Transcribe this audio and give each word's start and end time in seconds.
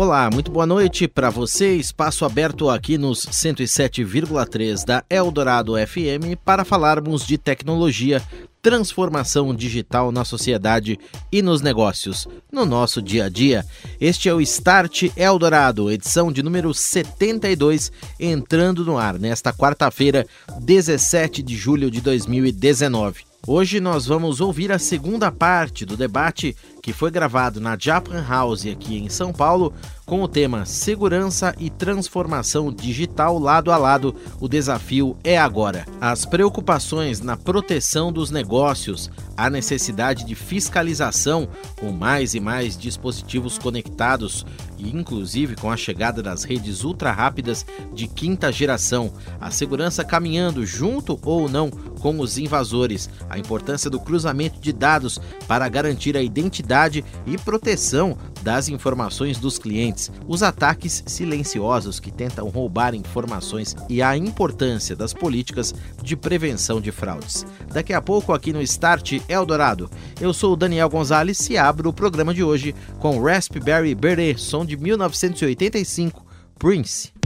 Olá, 0.00 0.30
muito 0.32 0.52
boa 0.52 0.64
noite 0.64 1.08
para 1.08 1.28
você. 1.28 1.74
Espaço 1.74 2.24
aberto 2.24 2.70
aqui 2.70 2.96
nos 2.96 3.26
107,3 3.26 4.84
da 4.84 5.02
Eldorado 5.10 5.72
FM 5.74 6.38
para 6.44 6.64
falarmos 6.64 7.26
de 7.26 7.36
tecnologia, 7.36 8.22
transformação 8.62 9.52
digital 9.52 10.12
na 10.12 10.24
sociedade 10.24 11.00
e 11.32 11.42
nos 11.42 11.62
negócios, 11.62 12.28
no 12.52 12.64
nosso 12.64 13.02
dia 13.02 13.24
a 13.24 13.28
dia. 13.28 13.66
Este 14.00 14.28
é 14.28 14.32
o 14.32 14.40
Start 14.40 15.10
Eldorado, 15.16 15.90
edição 15.90 16.30
de 16.30 16.44
número 16.44 16.72
72, 16.72 17.90
entrando 18.20 18.84
no 18.84 18.96
ar 18.96 19.18
nesta 19.18 19.52
quarta-feira, 19.52 20.24
17 20.60 21.42
de 21.42 21.56
julho 21.56 21.90
de 21.90 22.00
2019. 22.00 23.24
Hoje 23.46 23.80
nós 23.80 24.06
vamos 24.06 24.40
ouvir 24.40 24.70
a 24.70 24.78
segunda 24.78 25.32
parte 25.32 25.84
do 25.84 25.96
debate 25.96 26.54
que 26.88 26.92
foi 26.94 27.10
gravado 27.10 27.60
na 27.60 27.76
Japan 27.78 28.24
House 28.26 28.64
aqui 28.64 28.96
em 28.96 29.10
São 29.10 29.30
Paulo 29.30 29.74
com 30.06 30.22
o 30.22 30.26
tema 30.26 30.64
Segurança 30.64 31.54
e 31.58 31.68
Transformação 31.68 32.72
Digital 32.72 33.38
lado 33.38 33.70
a 33.70 33.76
lado. 33.76 34.16
O 34.40 34.48
desafio 34.48 35.14
é 35.22 35.36
agora. 35.36 35.84
As 36.00 36.24
preocupações 36.24 37.20
na 37.20 37.36
proteção 37.36 38.10
dos 38.10 38.30
negócios, 38.30 39.10
a 39.38 39.48
necessidade 39.48 40.24
de 40.24 40.34
fiscalização 40.34 41.48
com 41.78 41.92
mais 41.92 42.34
e 42.34 42.40
mais 42.40 42.76
dispositivos 42.76 43.56
conectados 43.56 44.44
e 44.76 44.90
inclusive 44.90 45.54
com 45.54 45.70
a 45.70 45.76
chegada 45.76 46.20
das 46.20 46.42
redes 46.42 46.82
ultra 46.82 47.12
rápidas 47.12 47.64
de 47.94 48.08
quinta 48.08 48.50
geração, 48.50 49.12
a 49.40 49.48
segurança 49.52 50.04
caminhando 50.04 50.66
junto 50.66 51.16
ou 51.22 51.48
não 51.48 51.70
com 51.70 52.18
os 52.18 52.36
invasores, 52.36 53.08
a 53.30 53.38
importância 53.38 53.88
do 53.88 54.00
cruzamento 54.00 54.58
de 54.58 54.72
dados 54.72 55.20
para 55.46 55.68
garantir 55.68 56.16
a 56.16 56.22
identidade 56.22 57.04
e 57.24 57.38
proteção 57.38 58.18
das 58.48 58.70
informações 58.70 59.38
dos 59.38 59.58
clientes, 59.58 60.10
os 60.26 60.42
ataques 60.42 61.02
silenciosos 61.06 62.00
que 62.00 62.10
tentam 62.10 62.48
roubar 62.48 62.94
informações 62.94 63.76
e 63.90 64.00
a 64.00 64.16
importância 64.16 64.96
das 64.96 65.12
políticas 65.12 65.74
de 66.02 66.16
prevenção 66.16 66.80
de 66.80 66.90
fraudes. 66.90 67.44
Daqui 67.70 67.92
a 67.92 68.00
pouco, 68.00 68.32
aqui 68.32 68.50
no 68.50 68.62
Start 68.62 69.20
Eldorado, 69.28 69.90
eu 70.18 70.32
sou 70.32 70.54
o 70.54 70.56
Daniel 70.56 70.88
Gonzalez 70.88 71.50
e 71.50 71.58
abro 71.58 71.90
o 71.90 71.92
programa 71.92 72.32
de 72.32 72.42
hoje 72.42 72.74
com 72.98 73.22
Raspberry 73.22 73.94
Beret, 73.94 74.40
som 74.40 74.64
de 74.64 74.78
1985, 74.78 76.24
Prince. 76.58 77.17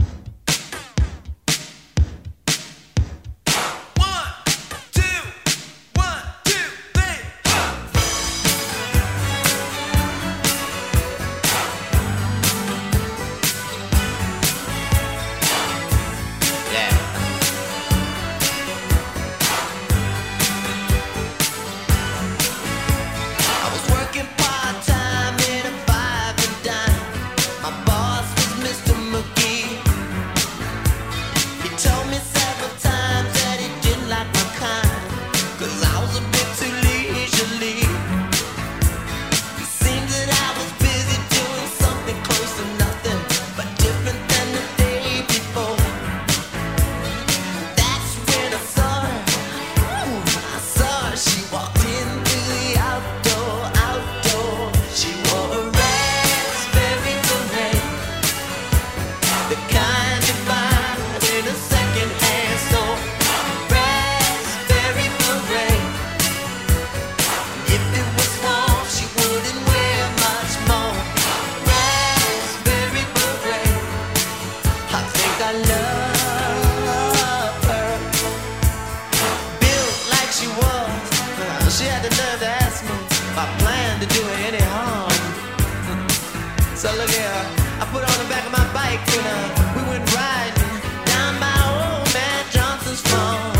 she 80.43 80.49
was. 80.59 81.75
She 81.77 81.85
had 81.85 82.03
the 82.03 82.11
nerve 82.19 82.39
to 82.43 82.49
ask 82.63 82.83
me 82.83 82.95
if 83.31 83.37
I 83.37 83.47
planned 83.61 83.99
to 84.03 84.07
do 84.15 84.21
her 84.29 84.37
any 84.49 84.63
harm. 84.75 85.15
So 86.81 86.91
look 86.99 87.11
at 87.15 87.27
her. 87.33 87.45
I 87.81 87.85
put 87.93 88.03
her 88.03 88.11
on 88.13 88.19
the 88.23 88.29
back 88.33 88.43
of 88.45 88.51
my 88.51 88.67
bike 88.75 88.99
and 89.15 89.23
uh, 89.23 89.75
we 89.75 89.81
went 89.91 90.03
riding 90.19 90.75
down 91.11 91.31
by 91.43 91.53
old 91.71 92.07
man 92.17 92.43
Johnson's 92.55 92.99
farm. 93.09 93.55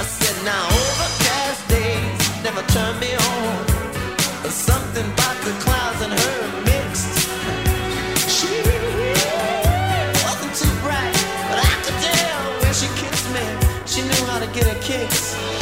I 0.00 0.04
said, 0.16 0.36
now 0.50 0.64
overcast 0.80 1.60
days 1.68 2.20
never 2.46 2.62
turn 2.72 2.94
me 3.04 3.12
on. 3.12 3.58
But 4.42 4.52
something 4.52 5.08
the 5.44 5.54
clouds 5.64 6.00
and 6.04 6.12
her 6.12 6.69
kicks. 14.90 15.59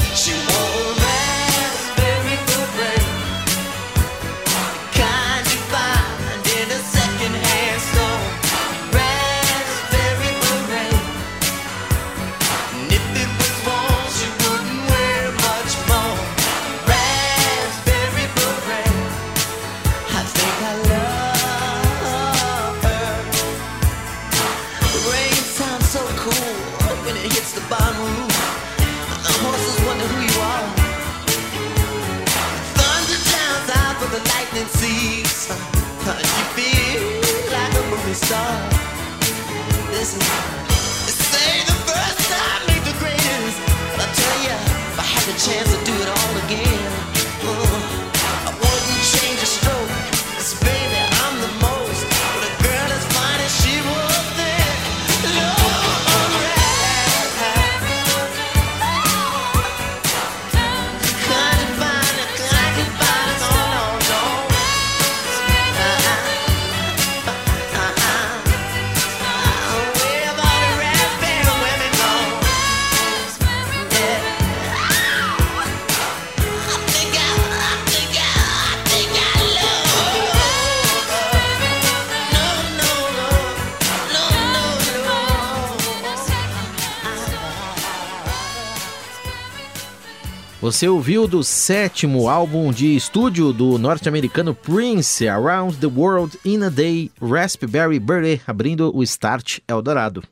Você 90.78 90.86
ouviu 90.86 91.26
do 91.26 91.42
sétimo 91.42 92.28
álbum 92.28 92.70
de 92.70 92.94
estúdio 92.94 93.52
do 93.52 93.76
norte-americano 93.78 94.54
Prince, 94.54 95.26
Around 95.26 95.78
the 95.78 95.88
World 95.88 96.38
in 96.44 96.62
a 96.62 96.68
Day, 96.68 97.10
Raspberry 97.20 97.98
Beret, 97.98 98.40
abrindo 98.46 98.96
o 98.96 99.02
Start 99.02 99.58
Eldorado. 99.66 100.22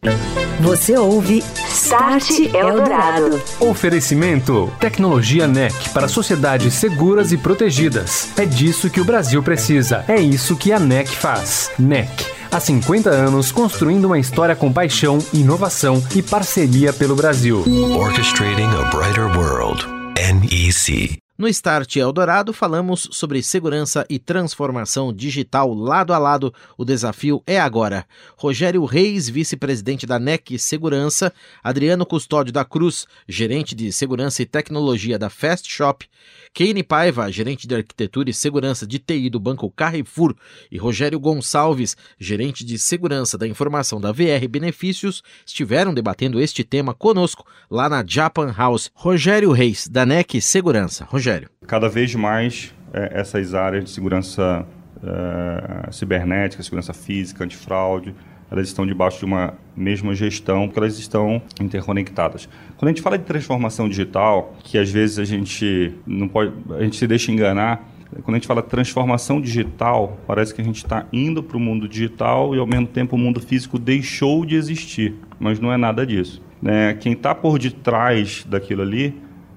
Você 0.61 0.97
ouve 0.97 1.43
Start 1.69 2.31
Eldorado. 2.55 3.43
Oferecimento: 3.59 4.73
Tecnologia 4.79 5.49
NEC 5.49 5.89
para 5.93 6.07
sociedades 6.07 6.75
seguras 6.75 7.33
e 7.33 7.37
protegidas. 7.37 8.29
É 8.39 8.47
disso 8.47 8.89
que 8.89 9.01
o 9.01 9.05
Brasil 9.05 9.43
precisa. 9.43 10.05
É 10.07 10.21
isso 10.21 10.55
que 10.55 10.71
a 10.71 10.79
NEC 10.79 11.09
faz. 11.09 11.73
NEC. 11.77 12.09
Há 12.53 12.61
50 12.61 13.11
anos 13.11 13.51
construindo 13.51 14.05
uma 14.05 14.19
história 14.21 14.55
com 14.55 14.73
paixão, 14.73 15.19
inovação 15.35 16.01
e 16.15 16.23
parceria 16.23 16.93
pelo 16.93 17.17
Brasil. 17.17 17.65
Orchestrating 17.99 18.63
a 18.63 18.97
brighter 18.97 19.27
world. 19.37 19.96
NEC. 20.17 21.19
No 21.37 21.47
Start 21.47 21.97
Eldorado, 21.97 22.51
falamos 22.51 23.07
sobre 23.13 23.43
segurança 23.43 24.07
e 24.09 24.19
transformação 24.19 25.13
digital 25.13 25.75
lado 25.75 26.15
a 26.15 26.19
lado. 26.19 26.55
O 26.79 26.87
desafio 26.87 27.43
é 27.47 27.61
agora. 27.61 28.07
Rogério 28.39 28.83
Reis, 28.87 29.29
vice-presidente 29.29 30.07
da 30.07 30.19
NEC 30.19 30.59
Segurança, 30.59 31.31
Adriano 31.63 32.07
Custódio 32.07 32.51
da 32.51 32.65
Cruz, 32.65 33.07
gerente 33.29 33.75
de 33.75 33.93
segurança 33.93 34.41
e 34.41 34.47
tecnologia 34.47 35.19
da 35.19 35.29
Fast 35.29 35.71
Shop, 35.71 36.09
Keine 36.57 36.83
Paiva, 36.83 37.31
gerente 37.31 37.69
de 37.69 37.75
arquitetura 37.75 38.31
e 38.31 38.33
segurança 38.33 38.87
de 38.87 38.99
TI 38.99 39.29
do 39.29 39.39
Banco 39.39 39.71
Carrefour, 39.71 40.35
e 40.73 40.79
Rogério 40.79 41.21
Gonçalves, 41.21 41.95
gerente 42.19 42.65
de 42.65 42.79
segurança 42.79 43.37
da 43.37 43.47
informação 43.47 44.01
da 44.01 44.11
VR 44.11 44.49
Benefícios, 44.49 45.23
estiveram 45.45 45.93
debatendo 45.93 46.41
este 46.41 46.65
tema 46.65 46.95
conosco 46.95 47.47
lá 47.71 47.91
na 47.91 48.03
Japan 48.03 48.55
House. 48.57 48.91
Rogério 48.95 49.53
Reis, 49.53 49.87
da 49.87 50.07
NEC 50.07 50.41
Segurança. 50.41 51.05
Rogério. 51.05 51.51
Cada 51.67 51.91
vez 51.91 52.15
mais 52.15 52.75
é, 52.91 53.21
essas 53.21 53.53
áreas 53.53 53.85
de 53.85 53.91
segurança 53.91 54.67
é, 55.05 55.93
cibernética, 55.93 56.63
segurança 56.63 56.95
física, 56.95 57.45
antifraude, 57.45 58.15
elas 58.57 58.69
estão 58.69 58.87
debaixo 58.87 59.19
de 59.19 59.25
uma 59.25 59.55
mesma 59.77 60.15
gestão, 60.15 60.67
porque 60.67 60.79
elas 60.79 60.99
estão 60.99 61.41
interconectadas. 61.61 62.49
Quando 62.77 62.89
a 62.89 62.93
gente 62.93 63.03
fala 63.03 63.19
de 63.19 63.25
transformação 63.25 63.89
digital, 63.89 64.55
que 64.63 64.79
às 64.79 64.91
vezes 64.91 65.19
a 65.19 65.25
gente 65.25 65.95
não 66.07 66.29
pode, 66.29 66.53
a 66.79 66.83
gente 66.83 66.97
se 66.97 67.07
deixa 67.07 67.31
enganar, 67.31 67.89
quando 68.23 68.37
a 68.37 68.39
gente 68.39 68.47
fala 68.47 68.63
transformação 68.63 69.41
digital, 69.41 70.19
parece 70.27 70.55
que 70.55 70.61
a 70.61 70.65
gente 70.65 70.77
está 70.77 71.07
indo 71.13 71.43
para 71.43 71.57
o 71.57 71.61
mundo 71.61 71.89
digital 71.89 72.55
e 72.55 72.59
ao 72.59 72.67
mesmo 72.67 72.87
tempo 72.87 73.17
o 73.17 73.19
mundo 73.19 73.41
físico 73.41 73.79
deixou 73.79 74.47
de 74.47 74.55
existir, 74.55 75.15
mas 75.39 75.59
não 75.61 75.73
é 75.73 75.77
nada 75.77 76.07
disso. 76.07 76.43
Né? 76.63 76.95
Quem 76.95 77.13
está 77.13 77.35
por 77.35 77.59
detrás 77.59 78.45
daquilo 78.49 78.83
ali 78.83 79.15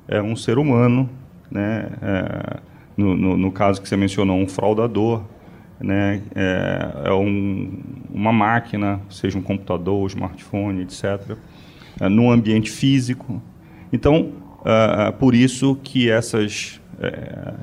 é 0.08 0.22
um 0.22 0.36
ser 0.36 0.58
humano, 0.58 1.10
né? 1.50 1.90
É, 2.02 2.60
no, 2.98 3.16
no, 3.16 3.38
no 3.38 3.52
caso 3.52 3.82
que 3.82 3.88
você 3.88 3.96
mencionou, 3.96 4.38
um 4.38 4.48
fraudador, 4.48 5.24
né? 5.80 6.22
É, 6.36 6.92
é 7.06 7.14
um, 7.14 7.80
uma 8.14 8.34
máquina, 8.34 9.00
seja 9.10 9.38
um 9.38 9.42
computador, 9.42 10.04
um 10.04 10.08
smartphone, 10.08 10.82
etc., 10.82 11.38
é, 12.00 12.10
num 12.10 12.32
ambiente 12.32 12.70
físico. 12.70 13.42
Então, 13.92 14.34
uh, 14.60 15.12
por 15.18 15.34
isso 15.34 15.76
que 15.84 16.10
essas, 16.10 16.80
é, 17.00 17.54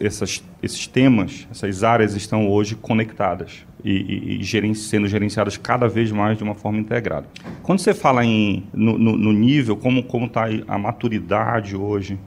essas, 0.00 0.42
esses 0.62 0.86
temas, 0.86 1.46
essas 1.50 1.84
áreas 1.84 2.14
estão 2.14 2.48
hoje 2.48 2.74
conectadas 2.74 3.66
e, 3.84 3.90
e, 3.90 4.40
e 4.40 4.42
gerenci, 4.42 4.88
sendo 4.88 5.06
gerenciadas 5.06 5.56
cada 5.56 5.86
vez 5.86 6.10
mais 6.10 6.38
de 6.38 6.44
uma 6.44 6.54
forma 6.54 6.78
integrada. 6.78 7.26
Quando 7.62 7.80
você 7.80 7.92
fala 7.92 8.24
em, 8.24 8.64
no, 8.72 8.98
no, 8.98 9.16
no 9.16 9.32
nível, 9.32 9.76
como 9.76 10.00
está 10.00 10.46
a 10.66 10.78
maturidade 10.78 11.76
hoje, 11.76 12.18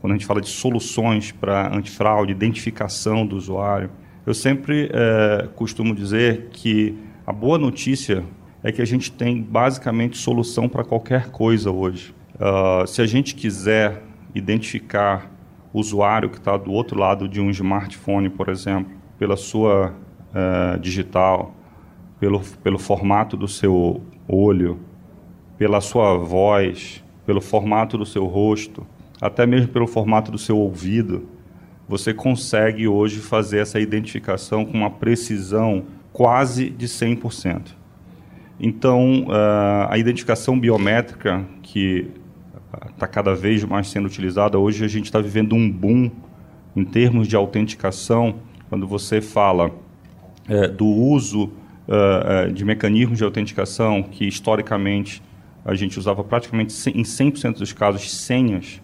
quando 0.00 0.12
a 0.12 0.16
gente 0.16 0.26
fala 0.26 0.40
de 0.40 0.48
soluções 0.48 1.32
para 1.32 1.74
antifraude, 1.74 2.30
identificação 2.30 3.26
do 3.26 3.36
usuário, 3.36 3.90
eu 4.28 4.34
sempre 4.34 4.90
é, 4.92 5.48
costumo 5.56 5.94
dizer 5.94 6.48
que 6.52 6.94
a 7.26 7.32
boa 7.32 7.56
notícia 7.56 8.22
é 8.62 8.70
que 8.70 8.82
a 8.82 8.84
gente 8.84 9.10
tem 9.10 9.40
basicamente 9.40 10.18
solução 10.18 10.68
para 10.68 10.84
qualquer 10.84 11.30
coisa 11.30 11.70
hoje. 11.70 12.14
Uh, 12.34 12.86
se 12.86 13.00
a 13.00 13.06
gente 13.06 13.34
quiser 13.34 14.02
identificar 14.34 15.32
o 15.72 15.80
usuário 15.80 16.28
que 16.28 16.36
está 16.36 16.58
do 16.58 16.70
outro 16.70 16.98
lado 16.98 17.26
de 17.26 17.40
um 17.40 17.48
smartphone, 17.48 18.28
por 18.28 18.50
exemplo, 18.50 18.92
pela 19.18 19.34
sua 19.34 19.94
uh, 19.94 20.78
digital, 20.78 21.54
pelo, 22.20 22.40
pelo 22.62 22.78
formato 22.78 23.34
do 23.34 23.48
seu 23.48 24.02
olho, 24.28 24.78
pela 25.56 25.80
sua 25.80 26.18
voz, 26.18 27.02
pelo 27.24 27.40
formato 27.40 27.96
do 27.96 28.04
seu 28.04 28.26
rosto, 28.26 28.86
até 29.22 29.46
mesmo 29.46 29.68
pelo 29.68 29.86
formato 29.86 30.30
do 30.30 30.36
seu 30.36 30.58
ouvido, 30.58 31.26
você 31.88 32.12
consegue 32.12 32.86
hoje 32.86 33.18
fazer 33.18 33.60
essa 33.60 33.80
identificação 33.80 34.64
com 34.64 34.76
uma 34.76 34.90
precisão 34.90 35.84
quase 36.12 36.68
de 36.68 36.86
100%. 36.86 37.78
Então, 38.60 39.22
uh, 39.28 39.88
a 39.88 39.96
identificação 39.96 40.58
biométrica, 40.58 41.44
que 41.62 42.10
está 42.90 43.06
cada 43.06 43.34
vez 43.34 43.64
mais 43.64 43.88
sendo 43.88 44.06
utilizada, 44.06 44.58
hoje 44.58 44.84
a 44.84 44.88
gente 44.88 45.06
está 45.06 45.20
vivendo 45.20 45.54
um 45.54 45.70
boom 45.70 46.10
em 46.76 46.84
termos 46.84 47.26
de 47.26 47.36
autenticação, 47.36 48.40
quando 48.68 48.86
você 48.86 49.20
fala 49.20 49.68
uh, 49.68 50.68
do 50.76 50.86
uso 50.86 51.44
uh, 51.88 52.52
de 52.52 52.64
mecanismos 52.64 53.16
de 53.16 53.24
autenticação 53.24 54.02
que, 54.02 54.26
historicamente, 54.26 55.22
a 55.64 55.74
gente 55.74 55.98
usava 55.98 56.22
praticamente 56.22 56.74
em 56.90 57.02
100% 57.02 57.58
dos 57.58 57.72
casos 57.72 58.10
senhas, 58.10 58.82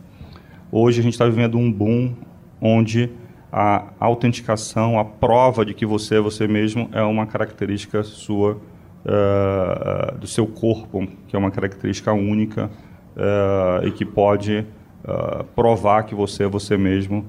hoje 0.71 1.01
a 1.01 1.03
gente 1.03 1.15
está 1.15 1.27
vivendo 1.27 1.59
um 1.59 1.71
boom 1.71 2.15
onde 2.61 3.11
a 3.57 3.85
autenticação, 4.01 4.99
a 4.99 5.05
prova 5.05 5.65
de 5.65 5.73
que 5.75 5.87
você 5.87 6.17
é 6.17 6.21
você 6.21 6.49
mesmo 6.49 6.89
é 6.93 7.03
uma 7.03 7.25
característica 7.25 8.03
sua, 8.03 8.61
uh, 9.05 10.19
do 10.19 10.27
seu 10.27 10.45
corpo, 10.45 11.07
que 11.29 11.37
é 11.37 11.39
uma 11.39 11.53
característica 11.53 12.13
única 12.13 12.69
uh, 13.17 13.87
e 13.87 13.93
que 13.93 14.05
pode 14.05 14.67
uh, 15.05 15.45
provar 15.55 16.03
que 16.03 16.17
você 16.17 16.43
é 16.43 16.49
você 16.49 16.77
mesmo 16.77 17.25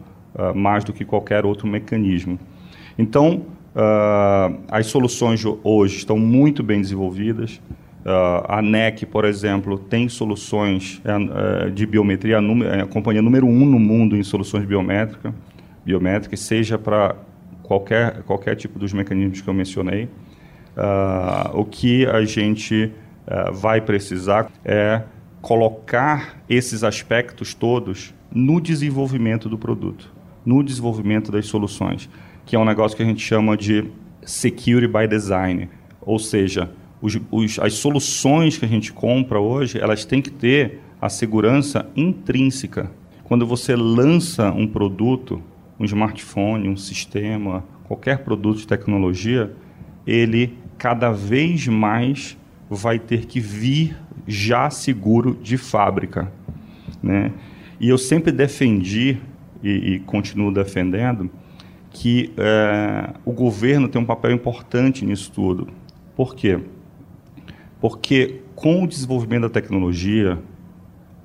mais 0.54 0.84
do 0.84 0.92
que 0.92 1.06
qualquer 1.06 1.46
outro 1.46 1.66
mecanismo. 1.66 2.38
Então, 2.98 3.44
as 4.70 4.88
soluções 4.88 5.42
hoje 5.64 5.96
estão 5.96 6.20
muito 6.20 6.62
bem 6.62 6.82
desenvolvidas. 6.82 7.62
Uh, 8.06 8.46
a 8.48 8.62
NEC, 8.62 9.04
por 9.08 9.26
exemplo, 9.26 9.80
tem 9.80 10.08
soluções 10.08 11.02
uh, 11.04 11.72
de 11.72 11.88
biometria, 11.88 12.38
é 12.72 12.82
a 12.82 12.86
companhia 12.86 13.20
número 13.20 13.48
um 13.48 13.66
no 13.66 13.80
mundo 13.80 14.16
em 14.16 14.22
soluções 14.22 14.64
biométricas, 14.64 15.34
biométricas 15.84 16.40
seja 16.40 16.78
para 16.78 17.16
qualquer, 17.64 18.22
qualquer 18.22 18.56
tipo 18.58 18.78
dos 18.78 18.94
mecanismos 18.94 19.42
que 19.42 19.48
eu 19.48 19.54
mencionei. 19.56 20.04
Uh, 20.78 21.60
o 21.60 21.66
que 21.66 22.06
a 22.06 22.24
gente 22.26 22.92
vai 23.54 23.82
precisar 23.82 24.52
é 24.64 25.02
colocar 25.42 26.44
esses 26.48 26.84
aspectos 26.84 27.56
todos 27.56 28.14
no 28.32 28.62
desenvolvimento 28.62 29.50
do 29.50 29.58
produto, 29.58 30.14
no 30.46 30.62
desenvolvimento 30.62 31.32
das 31.32 31.48
soluções, 31.48 32.08
que 32.46 32.56
é 32.56 32.60
um 32.60 32.66
negócio 32.66 32.96
que 32.96 33.02
a 33.02 33.06
gente 33.06 33.26
chama 33.26 33.58
de 33.58 33.90
security 34.22 34.86
by 34.92 35.08
design, 35.08 35.68
ou 36.02 36.20
seja, 36.20 36.70
os, 37.06 37.20
os, 37.32 37.60
as 37.60 37.74
soluções 37.76 38.58
que 38.58 38.66
a 38.66 38.68
gente 38.68 38.92
compra 38.92 39.40
hoje, 39.40 39.80
elas 39.80 40.06
têm 40.06 40.22
que 40.22 40.32
ter 40.32 40.80
a 41.00 41.08
segurança 41.08 41.88
intrínseca. 41.96 42.92
Quando 43.24 43.46
você 43.46 43.76
lança 43.76 44.52
um 44.52 44.68
produto, 44.68 45.42
um 45.80 45.86
smartphone, 45.86 46.68
um 46.68 46.76
sistema, 46.76 47.64
qualquer 47.84 48.20
produto 48.20 48.58
de 48.58 48.68
tecnologia, 48.68 49.54
ele 50.06 50.58
cada 50.78 51.12
vez 51.12 51.68
mais 51.68 52.38
vai 52.70 52.98
ter 52.98 53.26
que 53.26 53.40
vir 53.40 53.96
já 54.28 54.70
seguro 54.72 55.38
de 55.42 55.58
fábrica. 55.58 56.32
Né? 57.04 57.32
E 57.80 57.88
eu 57.88 57.98
sempre 58.00 58.32
defendi, 58.32 59.18
e, 59.64 59.70
e 59.70 60.00
continuo 60.00 60.52
defendendo, 60.52 61.30
que 61.92 62.32
é, 62.36 63.14
o 63.24 63.32
governo 63.32 63.88
tem 63.88 64.02
um 64.02 64.06
papel 64.06 64.32
importante 64.32 65.06
nisso 65.06 65.32
tudo. 65.32 65.68
Por 66.16 66.36
quê? 66.36 66.60
Porque 67.80 68.42
com 68.56 68.84
o 68.84 68.88
desenvolvimento 68.88 69.44
da 69.44 69.50
tecnologia 69.50 70.40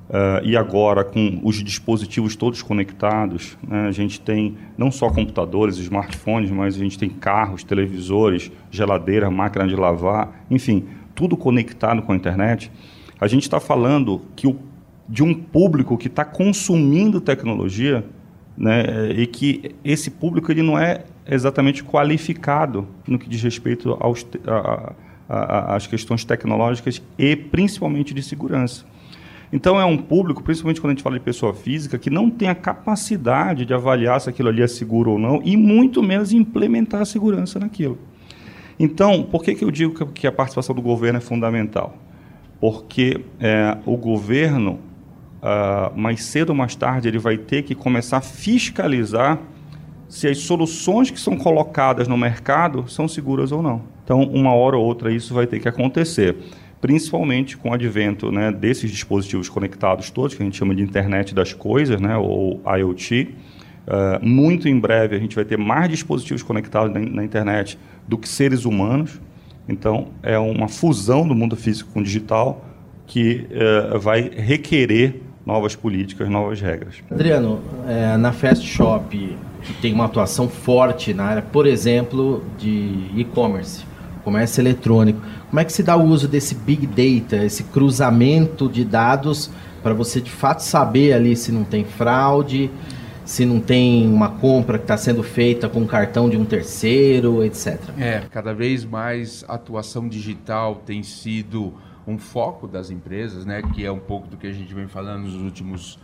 uh, 0.09 0.45
e 0.45 0.57
agora 0.57 1.05
com 1.05 1.41
os 1.45 1.63
dispositivos 1.63 2.35
todos 2.35 2.61
conectados, 2.63 3.57
né, 3.67 3.87
a 3.87 3.93
gente 3.93 4.21
tem 4.21 4.57
não 4.77 4.91
só 4.91 5.09
computadores, 5.11 5.79
smartphones, 5.79 6.51
mas 6.51 6.75
a 6.75 6.79
gente 6.79 6.99
tem 6.99 7.09
carros, 7.09 7.63
televisores, 7.63 8.51
geladeira, 8.71 9.31
máquina 9.31 9.67
de 9.67 9.77
lavar, 9.77 10.45
enfim, 10.51 10.87
tudo 11.15 11.37
conectado 11.37 12.03
com 12.03 12.13
a 12.13 12.17
internet. 12.17 12.71
A 13.21 13.27
gente 13.27 13.43
está 13.43 13.61
falando 13.61 14.23
que 14.35 14.47
o, 14.47 14.59
de 15.09 15.23
um 15.23 15.35
público 15.35 15.97
que 15.97 16.09
está 16.09 16.25
consumindo 16.25 17.21
tecnologia 17.21 18.05
né, 18.57 19.11
e 19.13 19.27
que 19.27 19.75
esse 19.85 20.11
público 20.11 20.51
ele 20.51 20.63
não 20.63 20.79
é 20.79 21.05
exatamente 21.27 21.85
qualificado 21.85 22.87
no 23.07 23.19
que 23.19 23.29
diz 23.29 23.43
respeito 23.43 23.97
aos, 24.01 24.27
a, 24.47 24.93
as 25.31 25.87
questões 25.87 26.25
tecnológicas 26.25 27.01
e 27.17 27.37
principalmente 27.37 28.13
de 28.13 28.23
segurança. 28.23 28.85
Então 29.53 29.81
é 29.81 29.85
um 29.85 29.97
público, 29.97 30.43
principalmente 30.43 30.81
quando 30.81 30.93
a 30.93 30.95
gente 30.95 31.03
fala 31.03 31.19
de 31.19 31.25
pessoa 31.25 31.55
física, 31.55 31.99
que 31.99 32.11
não 32.11 32.31
tem 32.31 32.49
a 32.49 32.55
capacidade 32.55 33.65
de 33.65 33.73
avaliar 33.75 34.21
se 34.21 34.29
aquilo 34.29 34.49
ali 34.49 34.63
é 34.63 34.67
seguro 34.67 35.13
ou 35.13 35.19
não 35.19 35.41
e 35.45 35.57
muito 35.57 36.03
menos 36.03 36.33
implementar 36.33 37.03
a 37.03 37.05
segurança 37.05 37.59
naquilo. 37.59 37.99
Então, 38.79 39.23
por 39.23 39.43
que, 39.43 39.55
que 39.55 39.65
eu 39.65 39.71
digo 39.71 40.07
que 40.07 40.27
a 40.27 40.33
participação 40.33 40.75
do 40.75 40.81
governo 40.81 41.19
é 41.19 41.21
fundamental? 41.21 41.97
Porque 42.61 43.21
é, 43.39 43.77
o 43.85 43.97
governo, 43.97 44.79
uh, 45.43 45.99
mais 45.99 46.25
cedo 46.25 46.51
ou 46.51 46.55
mais 46.55 46.75
tarde, 46.75 47.09
ele 47.09 47.19
vai 47.19 47.37
ter 47.37 47.63
que 47.63 47.75
começar 47.75 48.19
a 48.19 48.21
fiscalizar 48.23 49.39
se 50.11 50.29
as 50.29 50.39
soluções 50.39 51.11
que 51.11 51.19
são 51.19 51.37
colocadas 51.37 52.07
no 52.07 52.19
mercado 52.19 52.85
são 52.89 53.09
seguras 53.09 53.53
ou 53.53 53.63
não. 53.63 53.81
Então, 54.05 54.23
uma 54.25 54.53
hora 54.53 54.77
ou 54.77 54.85
outra, 54.85 55.11
isso 55.11 55.33
vai 55.33 55.47
ter 55.47 55.61
que 55.61 55.69
acontecer 55.69 56.37
principalmente 56.81 57.57
com 57.57 57.71
o 57.71 57.73
advento 57.75 58.33
né, 58.33 58.51
desses 58.51 58.91
dispositivos 58.91 59.49
conectados 59.49 60.11
todos, 60.11 60.35
que 60.35 60.43
a 60.43 60.45
gente 60.45 60.57
chama 60.57 60.75
de 60.75 60.83
internet 60.83 61.35
das 61.35 61.53
coisas, 61.53 62.01
né, 62.01 62.17
ou 62.17 62.61
IoT. 62.65 63.35
Uh, 63.87 64.27
muito 64.27 64.69
em 64.69 64.79
breve 64.79 65.17
a 65.17 65.19
gente 65.19 65.35
vai 65.35 65.45
ter 65.45 65.59
mais 65.59 65.89
dispositivos 65.89 66.43
conectados 66.43 66.93
na, 66.93 67.01
na, 67.01 67.25
internet 67.25 67.79
do 68.07 68.17
que 68.17 68.29
seres 68.29 68.65
humanos. 68.65 69.21
Então, 69.69 70.09
é 70.23 70.39
uma 70.39 70.69
fusão 70.69 71.27
do 71.27 71.35
mundo 71.35 71.57
físico 71.57 71.91
com 71.93 72.01
o 72.01 72.03
digital 72.03 72.65
que 73.07 73.47
uh, 73.51 73.99
vai 73.99 74.31
requerer 74.35 75.21
novas 75.45 75.75
políticas, 75.75 76.29
novas 76.29 76.61
regras. 76.61 77.03
Adriano, 77.11 77.61
é, 77.89 78.17
na 78.17 78.33
Fast 78.33 78.65
Shop, 78.67 79.37
que 79.63 79.73
tem 79.75 79.93
uma 79.93 80.07
atuação 80.07 80.49
forte 80.49 81.13
na 81.15 81.25
área, 81.25 81.43
por 81.43 81.67
exemplo, 81.67 82.45
de 82.59 83.11
e-commerce, 83.15 83.85
comércio 84.25 84.61
eletrônico. 84.61 85.21
Como 85.49 85.61
é 85.61 85.65
que 85.65 85.73
se 85.73 85.83
dá 85.83 85.97
o 85.97 86.05
uso 86.05 86.29
desse 86.29 86.55
big 86.55 86.87
data, 86.87 87.45
esse 87.45 87.65
cruzamento 87.65 88.69
de 88.69 88.85
dados 88.85 89.51
para 89.83 89.95
você 89.95 90.21
de 90.21 90.31
fato 90.31 90.61
saber 90.61 91.13
ali 91.13 91.35
se 91.35 91.51
não 91.51 91.65
tem 91.65 91.85
fraude, 91.85 92.71
se 93.25 93.45
não 93.45 93.61
tem 93.61 94.07
uma 94.09 94.29
compra 94.29 94.77
que 94.79 94.85
está 94.85 94.97
sendo 94.97 95.23
feita 95.23 95.69
com 95.69 95.87
cartão 95.87 96.29
de 96.29 96.37
um 96.37 96.45
terceiro, 96.45 97.45
etc. 97.45 97.81
É, 97.99 98.23
cada 98.31 98.53
vez 98.53 98.85
mais 98.85 99.45
a 99.49 99.55
atuação 99.55 100.09
digital 100.09 100.83
tem 100.85 101.03
sido 101.03 101.75
um 102.07 102.19
foco 102.19 102.67
das 102.67 102.91
empresas, 102.91 103.45
né, 103.45 103.63
que 103.75 103.85
é 103.85 103.93
um 103.93 103.99
pouco 103.99 104.27
do 104.27 104.37
que 104.37 104.47
a 104.47 104.53
gente 104.53 104.75
vem 104.75 104.89
falando 104.89 105.25
nos 105.25 105.35
últimos 105.35 105.99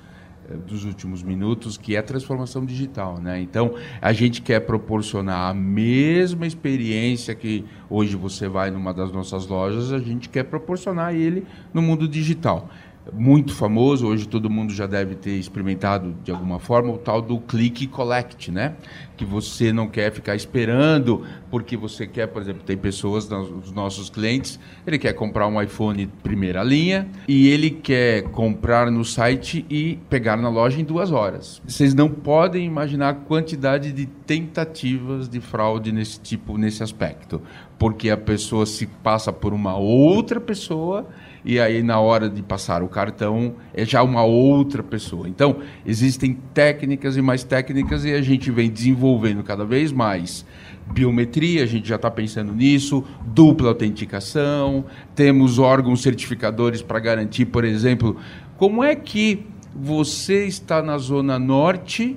dos 0.67 0.85
últimos 0.85 1.23
minutos, 1.23 1.76
que 1.76 1.97
é 1.97 1.99
a 1.99 2.03
transformação 2.03 2.65
digital. 2.65 3.19
Né? 3.19 3.41
Então, 3.41 3.75
a 4.00 4.12
gente 4.12 4.43
quer 4.43 4.61
proporcionar 4.61 5.50
a 5.50 5.55
mesma 5.55 6.47
experiência 6.47 7.35
que 7.35 7.65
hoje 7.88 8.17
você 8.17 8.49
vai 8.49 8.71
numa 8.71 8.93
das 8.93 9.12
nossas 9.12 9.47
lojas, 9.47 9.93
a 9.93 9.99
gente 9.99 10.29
quer 10.29 10.45
proporcionar 10.45 11.15
ele 11.15 11.47
no 11.73 11.83
mundo 11.83 12.09
digital 12.09 12.69
muito 13.12 13.54
famoso, 13.54 14.06
hoje 14.06 14.26
todo 14.26 14.50
mundo 14.50 14.72
já 14.72 14.86
deve 14.86 15.14
ter 15.14 15.32
experimentado 15.32 16.14
de 16.25 16.30
alguma 16.30 16.58
forma, 16.58 16.92
o 16.92 16.98
tal 16.98 17.22
do 17.22 17.38
click 17.38 17.86
collect, 17.86 18.50
né? 18.50 18.75
Que 19.16 19.25
você 19.25 19.72
não 19.72 19.88
quer 19.88 20.12
ficar 20.12 20.34
esperando, 20.34 21.25
porque 21.50 21.76
você 21.76 22.06
quer, 22.06 22.26
por 22.26 22.42
exemplo, 22.42 22.62
tem 22.64 22.76
pessoas, 22.76 23.30
os 23.30 23.72
nossos 23.72 24.10
clientes, 24.10 24.58
ele 24.86 24.98
quer 24.98 25.12
comprar 25.12 25.46
um 25.46 25.60
iPhone 25.60 26.06
primeira 26.22 26.62
linha 26.62 27.08
e 27.26 27.48
ele 27.48 27.70
quer 27.70 28.25
comprar 28.25 28.90
no 28.90 29.04
site 29.04 29.64
e 29.70 29.98
pegar 30.10 30.36
na 30.36 30.48
loja 30.48 30.80
em 30.80 30.84
duas 30.84 31.12
horas. 31.12 31.62
Vocês 31.66 31.94
não 31.94 32.08
podem 32.08 32.66
imaginar 32.66 33.08
a 33.10 33.14
quantidade 33.14 33.92
de 33.92 34.06
tentativas 34.06 35.28
de 35.28 35.40
fraude 35.40 35.92
nesse 35.92 36.20
tipo, 36.20 36.58
nesse 36.58 36.82
aspecto, 36.82 37.40
porque 37.78 38.10
a 38.10 38.16
pessoa 38.16 38.66
se 38.66 38.86
passa 38.86 39.32
por 39.32 39.52
uma 39.52 39.76
outra 39.76 40.40
pessoa 40.40 41.06
e 41.47 41.61
aí 41.61 41.81
na 41.81 42.00
hora 42.00 42.29
de 42.29 42.43
passar 42.43 42.83
o 42.83 42.88
cartão 42.88 43.55
é 43.73 43.85
já 43.85 44.03
uma 44.03 44.25
outra 44.25 44.83
pessoa. 44.83 45.29
Então, 45.29 45.61
existem 45.87 46.37
técnicas 46.53 47.17
e 47.17 47.23
mais 47.23 47.45
técnicas 47.45 48.05
e 48.05 48.12
a 48.12 48.21
gente 48.21 48.50
vem 48.50 48.69
desenvolvendo 48.69 49.45
cada 49.45 49.65
vez 49.65 49.93
mais 49.93 50.45
biometria, 50.93 51.62
a 51.62 51.67
gente 51.67 51.88
já 51.88 51.97
está 51.97 52.11
pensando 52.11 52.53
nisso, 52.53 53.05
dupla 53.25 53.69
autenticação, 53.69 54.85
temos 55.15 55.59
órgãos 55.59 56.03
certificadores 56.03 56.83
para 56.83 56.99
garantir, 56.99 57.47
por 57.47 57.65
exemplo, 57.65 58.17
como 58.57 58.83
é 58.83 58.95
que 58.95 59.47
você 59.75 60.47
está 60.47 60.83
na 60.83 60.99
zona 60.99 61.38
norte, 61.38 62.17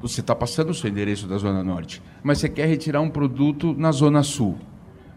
você 0.00 0.20
está 0.20 0.34
passando 0.34 0.70
o 0.70 0.74
seu 0.74 0.88
endereço 0.88 1.26
da 1.26 1.36
zona 1.36 1.62
norte, 1.62 2.02
mas 2.22 2.38
você 2.38 2.48
quer 2.48 2.66
retirar 2.66 3.00
um 3.00 3.10
produto 3.10 3.74
na 3.76 3.92
zona 3.92 4.22
sul. 4.22 4.58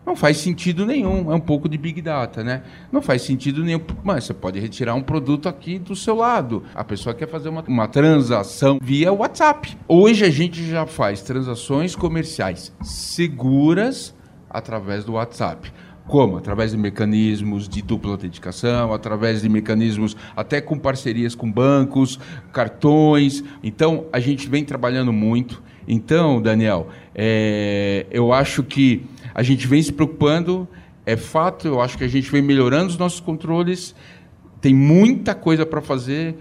Não 0.06 0.18
faz 0.18 0.38
sentido 0.38 0.86
nenhum, 0.86 1.32
é 1.32 1.36
um 1.36 1.40
pouco 1.40 1.70
de 1.70 1.78
Big 1.78 2.02
Data, 2.02 2.44
né? 2.44 2.64
Não 2.92 3.02
faz 3.02 3.22
sentido 3.22 3.64
nenhum, 3.64 3.80
mas 4.04 4.26
você 4.26 4.34
pode 4.34 4.60
retirar 4.60 4.96
um 4.96 5.02
produto 5.02 5.48
aqui 5.48 5.80
do 5.80 5.96
seu 5.96 6.16
lado. 6.16 6.64
A 6.76 6.84
pessoa 6.84 7.16
quer 7.16 7.28
fazer 7.28 7.48
uma, 7.48 7.64
uma 7.68 7.88
transação 7.88 8.80
via 8.82 9.14
WhatsApp. 9.14 9.78
Hoje 9.88 10.26
a 10.26 10.30
gente 10.30 10.66
já 10.66 10.86
faz 10.86 11.22
transações 11.22 11.96
comerciais 11.96 12.74
seguras 12.82 14.14
através 14.50 15.06
do 15.06 15.14
WhatsApp. 15.14 15.72
Como? 16.06 16.36
Através 16.38 16.72
de 16.72 16.78
mecanismos 16.78 17.70
de 17.70 17.82
dupla 17.82 18.12
autenticação, 18.12 18.94
através 18.94 19.42
de 19.42 19.48
mecanismos 19.48 20.18
até 20.36 20.60
com 20.60 20.78
parcerias 20.78 21.34
com 21.34 21.50
bancos, 21.50 22.20
cartões. 22.52 23.42
Então, 23.64 24.06
a 24.12 24.20
gente 24.20 24.50
vem 24.50 24.66
trabalhando 24.66 25.14
muito. 25.14 25.64
Então, 25.88 26.42
Daniel, 26.42 26.90
é, 27.16 28.06
eu 28.12 28.34
acho 28.34 28.64
que 28.64 29.06
a 29.34 29.42
gente 29.42 29.68
vem 29.68 29.82
se 29.82 29.92
preocupando, 29.92 30.68
é 31.06 31.18
fato, 31.18 31.68
eu 31.68 31.82
acho 31.82 31.98
que 31.98 32.04
a 32.04 32.08
gente 32.08 32.32
vem 32.32 32.42
melhorando 32.42 32.88
os 32.88 32.98
nossos 32.98 33.20
controles, 33.20 33.96
tem 34.62 34.74
muita 34.74 35.36
coisa 35.36 35.66
para 35.66 35.82
fazer. 35.82 36.36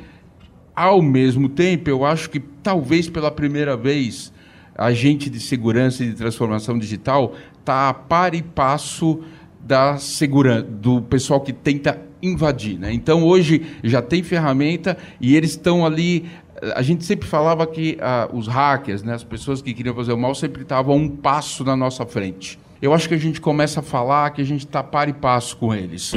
Ao 0.75 1.02
mesmo 1.02 1.49
tempo, 1.49 1.90
eu 1.90 2.04
acho 2.04 2.30
que 2.30 2.38
talvez 2.38 3.08
pela 3.08 3.30
primeira 3.30 3.76
vez 3.76 4.32
a 4.76 4.92
gente 4.92 5.28
de 5.28 5.40
segurança 5.40 6.04
e 6.04 6.11
de 6.11 6.14
transformação 6.14 6.78
digital 6.78 7.34
está 7.58 7.88
a 7.88 7.94
par 7.94 8.34
e 8.34 8.42
passo 8.42 9.20
da 9.61 9.96
segurança, 9.96 10.62
do 10.62 11.02
pessoal 11.02 11.40
que 11.40 11.52
tenta 11.52 12.00
invadir. 12.22 12.78
Né? 12.78 12.92
Então, 12.92 13.25
hoje 13.25 13.66
já 13.82 14.00
tem 14.00 14.22
ferramenta 14.22 14.96
e 15.20 15.34
eles 15.37 15.50
estão 15.50 15.84
ali. 15.84 16.26
A 16.76 16.82
gente 16.82 17.04
sempre 17.04 17.26
falava 17.26 17.66
que 17.66 17.99
ah, 18.00 18.30
os 18.32 18.46
hackers, 18.46 19.02
né, 19.02 19.14
as 19.14 19.25
pessoas 19.25 19.61
que 19.61 19.75
queriam 19.75 19.94
fazer 19.94 20.12
o 20.12 20.18
mal, 20.18 20.34
sempre 20.34 20.62
estavam 20.62 20.96
um 20.96 21.08
passo 21.08 21.64
na 21.64 21.76
nossa 21.76 22.06
frente 22.06 22.58
eu 22.83 22.93
acho 22.93 23.09
que 23.09 23.15
a 23.15 23.19
gente 23.19 23.41
começa 23.41 23.79
a 23.79 23.83
falar 23.83 24.31
que 24.31 24.43
a 24.43 24.45
gente 24.45 24.67
está 24.67 24.83
par 24.83 25.09
e 25.09 25.12
passo 25.12 25.57
com 25.57 25.73
eles. 25.73 26.12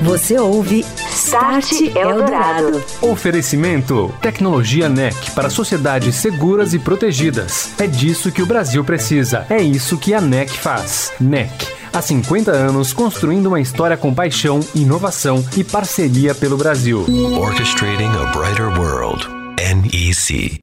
Você 0.00 0.38
ouve 0.38 0.84
Start 1.10 1.72
Eldorado. 1.96 2.82
Oferecimento: 3.02 4.14
Tecnologia 4.22 4.88
NEC 4.88 5.32
para 5.32 5.50
sociedades 5.50 6.14
seguras 6.14 6.72
e 6.72 6.78
protegidas. 6.78 7.72
É 7.80 7.88
disso 7.88 8.30
que 8.30 8.42
o 8.42 8.46
Brasil 8.46 8.84
precisa. 8.84 9.44
É 9.50 9.60
isso 9.60 9.98
que 9.98 10.14
a 10.14 10.20
NEC 10.20 10.50
faz. 10.50 11.12
NEC. 11.18 11.50
Há 11.92 12.00
50 12.00 12.50
anos 12.50 12.92
construindo 12.92 13.46
uma 13.46 13.60
história 13.60 13.96
com 13.96 14.14
paixão, 14.14 14.60
inovação 14.74 15.44
e 15.56 15.64
parceria 15.64 16.34
pelo 16.34 16.56
Brasil. 16.56 17.04
Orchestrating 17.40 18.10
a 18.16 18.26
brighter 18.32 18.68
world. 18.78 19.28
NEC. 19.58 20.60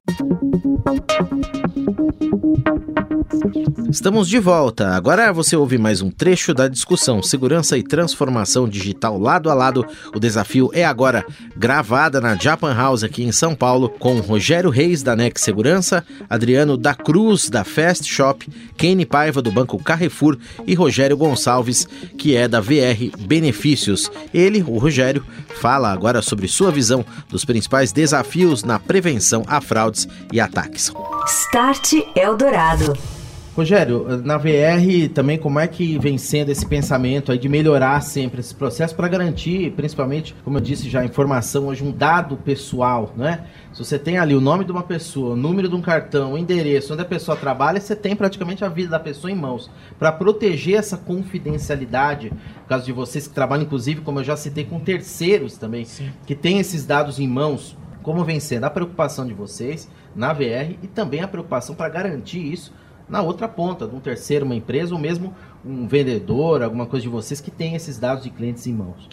Estamos 3.90 4.28
de 4.28 4.38
volta. 4.38 4.90
Agora 4.90 5.32
você 5.32 5.56
ouve 5.56 5.78
mais 5.78 6.02
um 6.02 6.10
trecho 6.10 6.52
da 6.52 6.68
discussão 6.68 7.22
Segurança 7.22 7.78
e 7.78 7.82
Transformação 7.82 8.68
Digital 8.68 9.18
lado 9.18 9.50
a 9.50 9.54
lado. 9.54 9.86
O 10.14 10.20
desafio 10.20 10.70
é 10.72 10.84
agora 10.84 11.24
gravada 11.56 12.20
na 12.20 12.34
Japan 12.34 12.74
House 12.74 13.04
aqui 13.04 13.22
em 13.22 13.32
São 13.32 13.54
Paulo 13.54 13.88
com 13.88 14.20
Rogério 14.20 14.70
Reis 14.70 15.02
da 15.02 15.16
NEC 15.16 15.38
Segurança, 15.38 16.04
Adriano 16.28 16.76
da 16.76 16.94
Cruz 16.94 17.48
da 17.48 17.64
Fast 17.64 18.04
Shop, 18.10 18.46
Kenny 18.76 19.06
Paiva 19.06 19.40
do 19.40 19.50
Banco 19.50 19.82
Carrefour 19.82 20.36
e 20.66 20.74
Rogério 20.74 21.16
Gonçalves, 21.16 21.86
que 22.18 22.36
é 22.36 22.48
da 22.48 22.60
VR 22.60 23.16
Benefícios. 23.18 24.10
Ele, 24.32 24.62
o 24.66 24.78
Rogério, 24.78 25.24
fala 25.60 25.92
agora 25.92 26.22
sobre 26.22 26.48
sua 26.48 26.70
visão 26.70 27.04
dos 27.28 27.44
principais 27.44 27.92
desafios 27.92 28.62
na 28.62 28.78
prevenção 28.78 29.42
a 29.46 29.60
fraudes 29.60 30.08
e 30.32 30.40
ataques. 30.40 30.92
Start 31.26 31.92
Eldorado. 32.16 33.11
Rogério, 33.54 34.06
na 34.24 34.38
VR 34.38 35.10
também 35.12 35.36
como 35.36 35.60
é 35.60 35.66
que 35.66 35.98
vem 35.98 36.16
sendo 36.16 36.50
esse 36.50 36.64
pensamento 36.64 37.30
aí 37.30 37.36
de 37.36 37.50
melhorar 37.50 38.00
sempre 38.00 38.40
esse 38.40 38.54
processo 38.54 38.96
para 38.96 39.06
garantir, 39.08 39.72
principalmente, 39.72 40.34
como 40.42 40.56
eu 40.56 40.60
disse 40.60 40.88
já, 40.88 41.04
informação 41.04 41.66
hoje, 41.66 41.84
um 41.84 41.92
dado 41.92 42.34
pessoal, 42.38 43.12
né? 43.14 43.44
Se 43.70 43.84
você 43.84 43.98
tem 43.98 44.16
ali 44.16 44.34
o 44.34 44.40
nome 44.40 44.64
de 44.64 44.72
uma 44.72 44.82
pessoa, 44.82 45.34
o 45.34 45.36
número 45.36 45.68
de 45.68 45.74
um 45.74 45.82
cartão, 45.82 46.32
o 46.32 46.38
endereço, 46.38 46.94
onde 46.94 47.02
a 47.02 47.04
pessoa 47.04 47.36
trabalha, 47.36 47.78
você 47.78 47.94
tem 47.94 48.16
praticamente 48.16 48.64
a 48.64 48.70
vida 48.70 48.88
da 48.88 49.00
pessoa 49.00 49.30
em 49.30 49.36
mãos. 49.36 49.70
Para 49.98 50.10
proteger 50.10 50.78
essa 50.78 50.96
confidencialidade, 50.96 52.30
no 52.30 52.66
caso 52.66 52.86
de 52.86 52.92
vocês 52.92 53.26
que 53.26 53.34
trabalham, 53.34 53.64
inclusive, 53.64 54.00
como 54.00 54.20
eu 54.20 54.24
já 54.24 54.36
citei, 54.36 54.64
com 54.64 54.80
terceiros 54.80 55.58
também, 55.58 55.84
Sim. 55.84 56.10
que 56.26 56.34
tem 56.34 56.58
esses 56.58 56.86
dados 56.86 57.18
em 57.18 57.28
mãos, 57.28 57.76
como 58.02 58.24
vem 58.24 58.40
sendo 58.40 58.64
a 58.64 58.70
preocupação 58.70 59.26
de 59.26 59.34
vocês 59.34 59.90
na 60.16 60.32
VR 60.32 60.76
e 60.82 60.86
também 60.86 61.20
a 61.20 61.28
preocupação 61.28 61.74
para 61.74 61.90
garantir 61.90 62.40
isso 62.40 62.72
na 63.12 63.20
outra 63.20 63.46
ponta, 63.46 63.86
de 63.86 63.94
um 63.94 64.00
terceiro, 64.00 64.46
uma 64.46 64.54
empresa, 64.54 64.94
ou 64.94 64.98
mesmo 64.98 65.34
um 65.62 65.86
vendedor, 65.86 66.62
alguma 66.62 66.86
coisa 66.86 67.02
de 67.02 67.10
vocês 67.10 67.42
que 67.42 67.50
tem 67.50 67.74
esses 67.74 67.98
dados 67.98 68.24
de 68.24 68.30
clientes 68.30 68.66
em 68.66 68.72
mãos? 68.72 69.06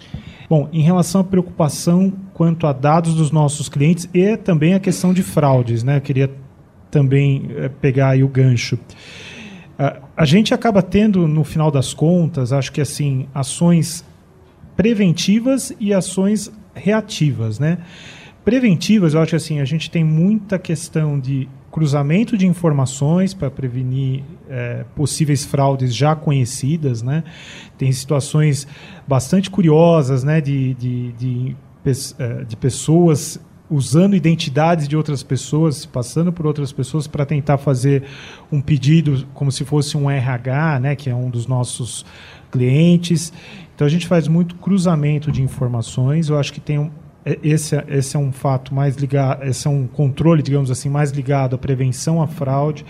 Bom, 0.50 0.70
em 0.72 0.82
relação 0.82 1.20
à 1.20 1.24
preocupação 1.24 2.14
quanto 2.34 2.66
a 2.66 2.72
dados 2.72 3.14
dos 3.14 3.30
nossos 3.30 3.68
clientes 3.68 4.08
e 4.14 4.38
também 4.38 4.74
a 4.74 4.80
questão 4.80 5.14
de 5.14 5.22
fraudes, 5.22 5.84
né? 5.84 5.98
Eu 5.98 6.02
queria 6.02 6.32
também 6.90 7.50
é, 7.58 7.68
pegar 7.68 8.12
aí 8.12 8.24
o 8.24 8.30
gancho. 8.30 8.80
A 10.16 10.26
gente 10.26 10.54
acaba 10.54 10.82
tendo, 10.82 11.28
no 11.28 11.44
final 11.44 11.70
das 11.70 11.94
contas, 11.94 12.54
acho 12.54 12.72
que 12.72 12.82
assim, 12.82 13.28
ações 13.36 14.06
preventivas 14.78 15.74
e 15.78 15.94
ações 15.94 16.50
reativas, 16.74 17.60
né? 17.60 17.80
Preventivas, 18.46 19.14
eu 19.14 19.22
acho 19.22 19.32
que 19.32 19.36
assim, 19.36 19.60
a 19.60 19.66
gente 19.66 19.92
tem 19.92 20.06
muita 20.06 20.58
questão 20.58 21.20
de 21.20 21.50
cruzamento 21.72 22.38
de 22.38 22.48
informações 22.48 23.34
para 23.34 23.50
prevenir 23.50 24.24
é, 24.50 24.86
possíveis 24.96 25.46
fraudes 25.46 25.96
já 25.96 26.16
conhecidas, 26.16 27.02
né? 27.02 27.24
Tem 27.78 27.92
situações 27.92 28.68
bastante 29.08 29.50
curiosas, 29.50 30.24
né, 30.24 30.42
de, 30.42 30.74
de, 30.74 31.12
de, 31.14 31.56
é, 32.18 32.44
de 32.44 32.56
pessoas 32.56 33.40
usando 33.70 34.16
identidades 34.16 34.88
de 34.88 34.98
outras 34.98 35.22
pessoas, 35.22 35.86
passando 35.86 36.34
por 36.34 36.48
outras 36.48 36.72
pessoas 36.72 37.06
para 37.06 37.26
tentar 37.26 37.58
fazer 37.60 38.04
um 38.52 38.60
pedido 38.60 39.28
como 39.34 39.52
se 39.52 39.64
fosse 39.64 39.96
um 39.96 40.10
RH, 40.10 40.80
né, 40.80 40.96
que 40.96 41.10
é 41.10 41.16
um 41.16 41.30
dos 41.30 41.46
nossos 41.46 42.04
clientes. 42.52 43.32
Então 43.76 43.86
a 43.86 43.90
gente 43.90 44.08
faz 44.08 44.28
muito 44.28 44.56
cruzamento 44.56 45.32
de 45.32 45.44
informações. 45.44 46.30
Eu 46.30 46.40
acho 46.40 46.52
que 46.52 46.60
tem 46.60 46.80
um, 46.80 46.90
esse, 47.44 47.76
é, 47.76 47.86
esse 47.90 48.16
é 48.16 48.20
um 48.20 48.32
fato 48.32 48.74
mais 48.74 48.96
ligado, 48.96 49.44
esse 49.44 49.68
é 49.68 49.70
um 49.70 49.86
controle, 49.86 50.42
digamos 50.42 50.72
assim, 50.72 50.90
mais 50.90 51.12
ligado 51.12 51.56
à 51.56 51.58
prevenção 51.58 52.22
à 52.22 52.28
fraude. 52.28 52.86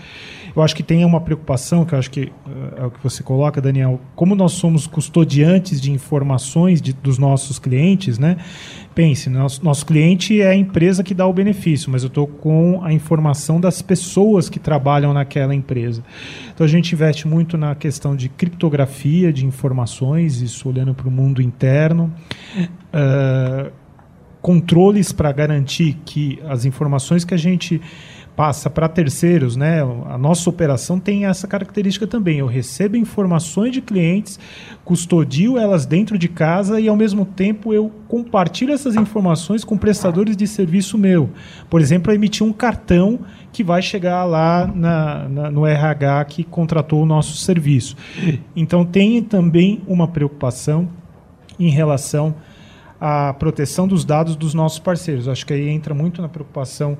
Eu 0.54 0.62
acho 0.62 0.74
que 0.74 0.82
tem 0.82 1.04
uma 1.04 1.20
preocupação, 1.20 1.84
que 1.84 1.94
eu 1.94 1.98
acho 1.98 2.10
que 2.10 2.32
é, 2.76 2.82
é 2.82 2.86
o 2.86 2.90
que 2.90 3.02
você 3.02 3.22
coloca, 3.22 3.60
Daniel, 3.60 4.00
como 4.14 4.34
nós 4.34 4.52
somos 4.52 4.86
custodiantes 4.86 5.80
de 5.80 5.92
informações 5.92 6.80
de, 6.80 6.92
dos 6.92 7.18
nossos 7.18 7.58
clientes, 7.58 8.18
né? 8.18 8.36
Pense, 8.94 9.30
nosso, 9.30 9.64
nosso 9.64 9.86
cliente 9.86 10.40
é 10.40 10.48
a 10.48 10.54
empresa 10.54 11.02
que 11.04 11.14
dá 11.14 11.26
o 11.26 11.32
benefício, 11.32 11.90
mas 11.90 12.02
eu 12.02 12.08
estou 12.08 12.26
com 12.26 12.82
a 12.82 12.92
informação 12.92 13.60
das 13.60 13.80
pessoas 13.80 14.48
que 14.48 14.58
trabalham 14.58 15.12
naquela 15.12 15.54
empresa. 15.54 16.02
Então 16.52 16.64
a 16.64 16.68
gente 16.68 16.92
investe 16.92 17.26
muito 17.26 17.56
na 17.56 17.74
questão 17.74 18.16
de 18.16 18.28
criptografia 18.28 19.32
de 19.32 19.46
informações, 19.46 20.42
isso 20.42 20.68
olhando 20.68 20.92
para 20.92 21.08
o 21.08 21.10
mundo 21.10 21.40
interno. 21.40 22.12
Uh, 22.92 23.70
controles 24.40 25.12
para 25.12 25.30
garantir 25.32 25.98
que 26.04 26.38
as 26.48 26.64
informações 26.64 27.24
que 27.24 27.34
a 27.34 27.38
gente 27.38 27.80
passa 28.40 28.70
para 28.70 28.88
terceiros, 28.88 29.54
né? 29.54 29.82
A 30.08 30.16
nossa 30.16 30.48
operação 30.48 30.98
tem 30.98 31.26
essa 31.26 31.46
característica 31.46 32.06
também. 32.06 32.38
Eu 32.38 32.46
recebo 32.46 32.96
informações 32.96 33.70
de 33.70 33.82
clientes, 33.82 34.40
custodio 34.82 35.58
elas 35.58 35.84
dentro 35.84 36.16
de 36.16 36.26
casa 36.26 36.80
e 36.80 36.88
ao 36.88 36.96
mesmo 36.96 37.26
tempo 37.26 37.74
eu 37.74 37.92
compartilho 38.08 38.72
essas 38.72 38.94
informações 38.96 39.62
com 39.62 39.76
prestadores 39.76 40.38
de 40.38 40.46
serviço 40.46 40.96
meu. 40.96 41.28
Por 41.68 41.82
exemplo, 41.82 42.14
emitir 42.14 42.46
um 42.46 42.52
cartão 42.52 43.20
que 43.52 43.62
vai 43.62 43.82
chegar 43.82 44.24
lá 44.24 44.66
na, 44.66 45.28
na, 45.28 45.50
no 45.50 45.66
RH 45.66 46.24
que 46.24 46.44
contratou 46.44 47.02
o 47.02 47.06
nosso 47.06 47.36
serviço. 47.36 47.94
Então 48.56 48.86
tem 48.86 49.22
também 49.22 49.82
uma 49.86 50.08
preocupação 50.08 50.88
em 51.58 51.68
relação 51.68 52.28
a 52.28 52.49
proteção 53.38 53.88
dos 53.88 54.04
dados 54.04 54.36
dos 54.36 54.54
nossos 54.54 54.78
parceiros. 54.78 55.28
Acho 55.28 55.46
que 55.46 55.52
aí 55.52 55.68
entra 55.68 55.94
muito 55.94 56.20
na 56.20 56.28
preocupação 56.28 56.98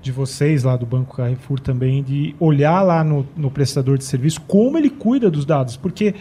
de 0.00 0.12
vocês 0.12 0.62
lá 0.62 0.76
do 0.76 0.86
Banco 0.86 1.16
Carrefour 1.16 1.58
também 1.58 2.02
de 2.02 2.34
olhar 2.38 2.82
lá 2.82 3.02
no, 3.02 3.26
no 3.36 3.50
prestador 3.50 3.98
de 3.98 4.04
serviço 4.04 4.40
como 4.42 4.78
ele 4.78 4.90
cuida 4.90 5.30
dos 5.30 5.44
dados, 5.44 5.76
porque 5.76 6.14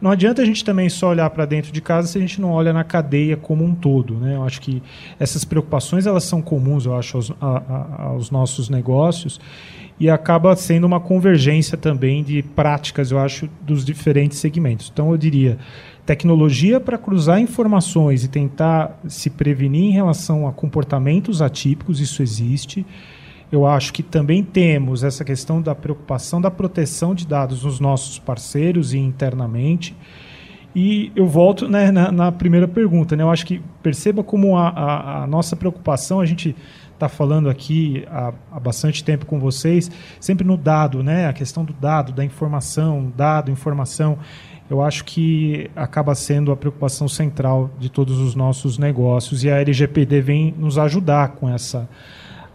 não 0.00 0.10
adianta 0.10 0.42
a 0.42 0.44
gente 0.44 0.64
também 0.64 0.88
só 0.88 1.08
olhar 1.08 1.28
para 1.30 1.44
dentro 1.44 1.72
de 1.72 1.80
casa 1.80 2.06
se 2.06 2.18
a 2.18 2.20
gente 2.20 2.40
não 2.40 2.52
olha 2.52 2.72
na 2.72 2.84
cadeia 2.84 3.36
como 3.36 3.64
um 3.64 3.74
todo. 3.74 4.14
Né? 4.14 4.36
Eu 4.36 4.44
acho 4.44 4.60
que 4.60 4.82
essas 5.18 5.44
preocupações 5.44 6.06
elas 6.06 6.24
são 6.24 6.40
comuns, 6.40 6.86
eu 6.86 6.96
acho, 6.96 7.16
aos, 7.16 7.32
a, 7.40 7.46
a, 7.46 8.02
aos 8.04 8.30
nossos 8.30 8.68
negócios 8.68 9.40
e 9.98 10.10
acaba 10.10 10.54
sendo 10.54 10.86
uma 10.86 11.00
convergência 11.00 11.76
também 11.76 12.22
de 12.22 12.42
práticas, 12.42 13.10
eu 13.10 13.18
acho, 13.18 13.48
dos 13.62 13.84
diferentes 13.84 14.38
segmentos. 14.38 14.90
Então, 14.92 15.10
eu 15.10 15.16
diria, 15.16 15.58
tecnologia 16.04 16.78
para 16.78 16.98
cruzar 16.98 17.40
informações 17.40 18.22
e 18.22 18.28
tentar 18.28 19.00
se 19.08 19.30
prevenir 19.30 19.84
em 19.84 19.92
relação 19.92 20.46
a 20.46 20.52
comportamentos 20.52 21.40
atípicos, 21.40 22.00
isso 22.00 22.22
existe. 22.22 22.84
Eu 23.50 23.64
acho 23.64 23.92
que 23.92 24.02
também 24.02 24.42
temos 24.42 25.02
essa 25.02 25.24
questão 25.24 25.62
da 25.62 25.74
preocupação 25.74 26.40
da 26.40 26.50
proteção 26.50 27.14
de 27.14 27.26
dados 27.26 27.64
nos 27.64 27.80
nossos 27.80 28.18
parceiros 28.18 28.92
e 28.92 28.98
internamente. 28.98 29.96
E 30.74 31.10
eu 31.16 31.26
volto 31.26 31.66
né, 31.66 31.90
na, 31.90 32.12
na, 32.12 32.30
primeira 32.30 32.68
pergunta. 32.68 33.16
Né? 33.16 33.22
Eu 33.22 33.30
acho 33.30 33.46
que 33.46 33.62
perceba 33.82 34.22
como 34.22 34.58
a, 34.58 34.68
a, 34.68 35.22
a 35.22 35.26
nossa 35.26 35.56
preocupação, 35.56 36.20
a 36.20 36.26
gente 36.26 36.54
está 36.96 37.08
falando 37.08 37.48
aqui 37.48 38.04
há, 38.10 38.32
há, 38.50 38.58
bastante 38.58 39.04
tempo 39.04 39.26
com 39.26 39.38
vocês, 39.38 39.90
sempre 40.18 40.46
no 40.46 40.56
dado, 40.56 41.02
né? 41.02 41.28
A 41.28 41.32
questão 41.32 41.64
do 41.64 41.72
dado, 41.72 42.12
da 42.12 42.24
informação, 42.24 43.12
dado, 43.16 43.50
informação. 43.50 44.18
Eu 44.68 44.82
acho 44.82 45.04
que 45.04 45.70
acaba 45.76 46.14
sendo 46.14 46.50
a 46.50 46.56
preocupação 46.56 47.06
central 47.06 47.70
de 47.78 47.88
todos 47.88 48.18
os 48.18 48.34
nossos 48.34 48.78
negócios 48.78 49.44
e 49.44 49.50
a 49.50 49.60
LGPD 49.60 50.20
vem 50.20 50.54
nos 50.58 50.76
ajudar 50.78 51.28
com 51.28 51.48
essa 51.48 51.88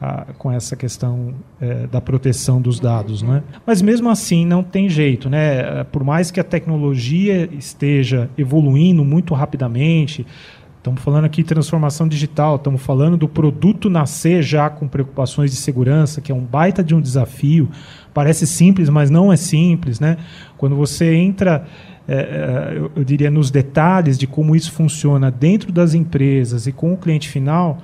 a, 0.02 0.26
com 0.36 0.52
essa 0.52 0.76
questão 0.76 1.36
é, 1.62 1.86
da 1.86 2.02
proteção 2.02 2.60
dos 2.60 2.80
dados, 2.80 3.22
né? 3.22 3.44
Mas 3.66 3.84
mesmo 3.84 4.10
assim 4.10 4.48
não 4.48 4.64
tem 4.64 4.90
jeito, 4.90 5.30
né? 5.30 5.84
Por 5.86 6.04
mais 6.04 6.32
que 6.32 6.40
a 6.40 6.44
tecnologia 6.44 7.48
esteja 7.54 8.28
evoluindo 8.36 9.06
muito 9.06 9.36
rapidamente, 9.36 10.26
Estamos 10.82 11.04
falando 11.04 11.26
aqui 11.26 11.44
de 11.44 11.48
transformação 11.48 12.08
digital, 12.08 12.56
estamos 12.56 12.82
falando 12.82 13.16
do 13.16 13.30
produto 13.30 13.88
nascer 13.88 14.42
já 14.42 14.68
com 14.68 14.88
preocupações 14.88 15.52
de 15.52 15.58
segurança, 15.58 16.20
que 16.22 16.32
é 16.32 16.36
um 16.36 16.44
baita 16.44 16.84
de 16.84 16.96
um 16.96 17.00
desafio. 17.00 17.70
Parece 18.12 18.48
simples, 18.48 18.90
mas 18.90 19.12
não 19.12 19.32
é 19.32 19.38
simples. 19.38 20.00
Né? 20.00 20.18
Quando 20.58 20.76
você 20.76 21.14
entra, 21.14 21.68
é, 22.08 22.16
é, 22.16 22.78
eu, 22.80 22.92
eu 22.96 23.04
diria, 23.04 23.30
nos 23.30 23.52
detalhes 23.52 24.18
de 24.18 24.26
como 24.26 24.56
isso 24.56 24.72
funciona 24.72 25.30
dentro 25.30 25.72
das 25.72 25.94
empresas 25.94 26.66
e 26.66 26.72
com 26.72 26.94
o 26.94 26.98
cliente 26.98 27.30
final, 27.30 27.78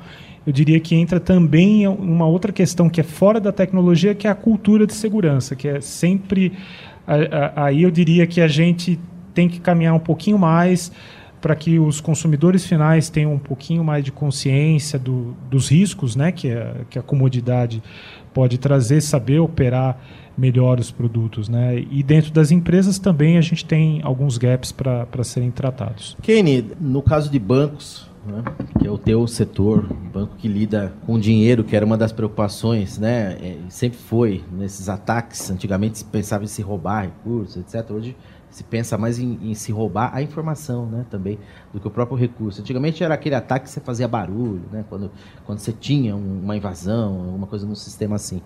eu 0.43 0.51
diria 0.51 0.79
que 0.79 0.95
entra 0.95 1.19
também 1.19 1.88
uma 1.88 2.25
outra 2.25 2.51
questão 2.51 2.89
que 2.89 2.99
é 2.99 3.03
fora 3.03 3.39
da 3.39 3.51
tecnologia, 3.51 4.15
que 4.15 4.25
é 4.25 4.31
a 4.31 4.36
cultura 4.36 4.88
de 4.88 4.95
segurança, 4.95 5.55
que 5.55 5.67
é 5.67 5.79
sempre. 5.81 6.51
Aí 7.55 7.83
eu 7.83 7.91
diria 7.91 8.25
que 8.25 8.41
a 8.41 8.47
gente 8.47 8.99
tem 9.36 9.47
que 9.47 9.60
caminhar 9.60 9.93
um 9.93 9.99
pouquinho 9.99 10.39
mais 10.39 10.91
para 11.41 11.56
que 11.56 11.80
os 11.80 12.02
consumidores 12.02 12.65
finais 12.65 13.10
tenham 13.10 13.34
um 13.34 13.39
pouquinho 13.39 13.84
mais 13.84 14.04
de 14.04 14.12
consciência 14.12 14.97
do, 14.97 15.36
dos 15.50 15.69
riscos 15.69 16.15
né, 16.15 16.32
que, 16.32 16.52
a, 16.52 16.76
que 16.89 16.97
a 16.97 17.02
comodidade 17.02 17.82
pode 18.34 18.58
trazer, 18.58 19.02
saber 19.02 19.39
operar 19.39 20.00
melhor 20.38 20.80
os 20.80 20.91
produtos. 20.91 21.50
Né? 21.50 21.84
E 21.89 22.04
dentro 22.04 22.32
das 22.32 22.52
empresas 22.52 23.00
também 23.00 23.38
a 23.38 23.41
gente 23.41 23.65
tem 23.65 24.02
alguns 24.04 24.38
gaps 24.38 24.71
para 24.71 25.23
serem 25.23 25.52
tratados. 25.52 26.15
Kenny, 26.21 26.65
no 26.80 27.02
caso 27.02 27.30
de 27.30 27.39
bancos, 27.39 28.08
né, 28.26 28.43
que 28.80 28.88
é 28.88 28.91
o 28.91 28.97
teu 28.97 29.26
setor, 29.26 29.88
banco 30.13 30.36
que 30.38 30.47
lida 30.47 30.93
com 31.06 31.19
dinheiro, 31.19 31.63
que 31.63 31.76
era 31.76 31.86
uma 31.86 31.97
das 31.97 32.12
preocupações, 32.12 32.97
né, 32.97 33.38
é, 33.41 33.58
sempre 33.69 33.97
foi 33.97 34.43
nesses 34.52 34.89
ataques. 34.89 35.50
Antigamente 35.50 36.00
se 36.00 36.06
pensava 36.06 36.43
em 36.43 36.47
se 36.47 36.62
roubar 36.62 37.04
recursos, 37.04 37.58
etc. 37.58 37.89
Hoje 37.91 38.15
se 38.49 38.63
pensa 38.63 38.97
mais 38.97 39.19
em, 39.19 39.38
em, 39.41 39.53
se 39.53 39.71
roubar 39.71 40.12
a 40.13 40.21
informação, 40.21 40.86
né, 40.86 41.05
também, 41.10 41.38
do 41.73 41.79
que 41.79 41.88
o 41.88 41.91
próprio 41.91 42.17
recurso. 42.17 42.62
Antigamente 42.62 43.03
era 43.03 43.13
aquele 43.13 43.36
ataque 43.36 43.65
que 43.65 43.71
você 43.71 43.79
fazia 43.79 44.07
barulho, 44.07 44.63
né, 44.71 44.86
quando, 44.89 45.12
quando 45.45 45.60
você 45.60 45.71
tinha 45.71 46.15
uma 46.15 46.55
invasão, 46.55 47.25
alguma 47.25 47.47
coisa 47.47 47.65
no 47.65 47.75
sistema 47.75 48.15
assim. 48.15 48.41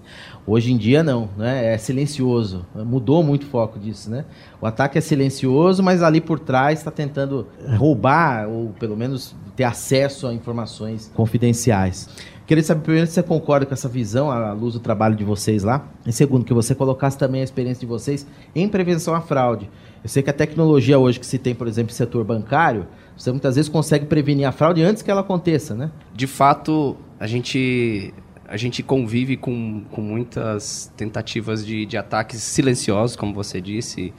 Hoje 0.45 0.73
em 0.73 0.77
dia 0.77 1.03
não, 1.03 1.29
né, 1.37 1.73
é 1.73 1.77
silencioso. 1.77 2.65
Mudou 2.75 3.23
muito 3.23 3.43
o 3.43 3.47
foco 3.47 3.79
disso, 3.79 4.09
né. 4.09 4.25
O 4.62 4.67
ataque 4.67 4.97
é 4.97 5.02
silencioso, 5.02 5.82
mas 5.82 6.04
ali 6.04 6.21
por 6.21 6.39
trás 6.39 6.80
está 6.80 6.91
tentando 6.91 7.47
roubar 7.78 8.47
ou 8.47 8.69
pelo 8.80 8.95
menos 8.95 9.36
ter 9.56 9.63
acesso 9.63 10.28
a 10.28 10.34
informações 10.34 11.12
confidenciais. 11.15 12.08
Queria 12.45 12.63
saber 12.63 12.82
primeiro 12.82 13.08
se 13.08 13.13
você 13.13 13.24
concorda 13.24 13.65
com 13.65 13.74
essa 13.74 13.88
visão 13.88 14.30
à 14.30 14.52
luz 14.52 14.74
do 14.74 14.80
trabalho 14.80 15.15
de 15.15 15.24
vocês 15.24 15.63
lá. 15.63 15.88
E 16.06 16.12
segundo, 16.12 16.45
que 16.45 16.54
você 16.54 16.76
colocasse 16.76 17.17
também 17.17 17.41
a 17.41 17.43
experiência 17.43 17.80
de 17.82 17.86
vocês 17.86 18.28
em 18.54 18.67
prevenção 18.67 19.15
à 19.15 19.21
fraude. 19.21 19.69
Eu 20.04 20.10
sei 20.10 20.21
que 20.21 20.30
a 20.30 20.34
tecnologia 20.34 21.00
hoje 21.00 21.19
que 21.19 21.26
se 21.26 21.38
tem, 21.38 21.56
por 21.56 21.67
exemplo, 21.67 21.91
no 21.91 21.95
setor 21.95 22.24
bancário, 22.24 22.88
você 23.17 23.32
muitas 23.32 23.56
vezes 23.56 23.69
consegue 23.69 24.06
prevenir 24.06 24.47
a 24.47 24.52
fraude 24.52 24.84
antes 24.84 25.02
que 25.02 25.10
ela 25.10 25.21
aconteça, 25.21 25.76
né? 25.76 25.91
De 26.13 26.28
fato, 26.28 26.97
a 27.19 27.26
gente 27.26 28.13
a 28.47 28.58
gente 28.58 28.84
convive 28.84 29.38
com, 29.38 29.86
com 29.89 30.02
muitas 30.02 30.91
tentativas 30.97 31.65
de, 31.65 31.86
de 31.86 31.95
ataques 31.95 32.41
silenciosos, 32.41 33.15
como 33.15 33.34
você 33.34 33.62
disse. 33.62 34.13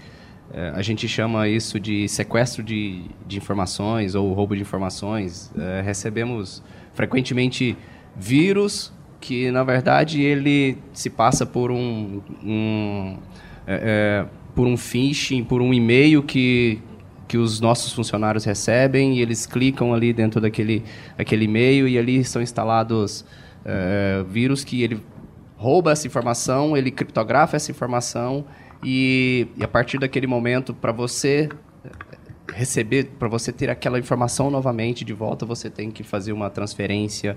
É, 0.55 0.73
a 0.75 0.83
gente 0.83 1.09
chama 1.09 1.49
isso 1.49 1.81
de 1.81 2.07
sequestro 2.09 2.62
de, 2.62 3.05
de 3.27 3.38
informações 3.38 4.15
ou 4.15 4.33
roubo 4.35 4.55
de 4.55 4.61
informações. 4.61 5.51
É, 5.59 5.81
recebemos 5.81 6.62
frequentemente 6.93 7.77
vírus 8.15 8.93
que, 9.19 9.51
na 9.51 9.65
verdade, 9.65 10.21
ele 10.21 10.77
se 10.93 11.09
passa 11.09 11.47
por 11.47 11.71
um, 11.71 12.21
um 12.45 13.17
é, 13.67 14.27
é 14.27 14.43
por 14.55 14.67
um 14.67 14.77
phishing, 14.77 15.43
por 15.43 15.62
um 15.62 15.73
e-mail 15.73 16.23
que, 16.23 16.79
que 17.27 17.38
os 17.38 17.59
nossos 17.59 17.93
funcionários 17.93 18.45
recebem 18.45 19.17
e 19.17 19.23
eles 19.23 19.47
clicam 19.47 19.95
ali 19.95 20.12
dentro 20.12 20.41
daquele 20.41 20.85
aquele 21.17 21.47
e-mail 21.47 21.88
e 21.88 21.97
ali 21.97 22.23
são 22.23 22.43
instalados 22.43 23.25
é, 23.65 24.23
vírus 24.29 24.65
que 24.65 24.83
ele 24.83 25.01
rouba 25.57 25.93
essa 25.93 26.07
informação, 26.07 26.77
ele 26.77 26.91
criptografa 26.91 27.57
essa 27.57 27.71
informação 27.71 28.45
e, 28.83 29.47
e 29.57 29.64
a 29.64 29.68
partir 29.68 29.99
daquele 29.99 30.27
momento, 30.27 30.75
para 30.75 30.92
você 30.92 31.49
receber, 32.53 33.11
para 33.18 33.29
você 33.29 33.53
ter 33.53 33.71
aquela 33.71 33.99
informação 33.99 34.51
novamente 34.51 35.05
de 35.05 35.12
volta, 35.12 35.47
você 35.47 35.71
tem 35.71 35.90
que 35.90 36.03
fazer 36.03 36.33
uma 36.33 36.51
transferência 36.51 37.37